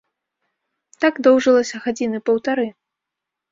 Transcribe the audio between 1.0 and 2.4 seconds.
Так доўжылася гадзіны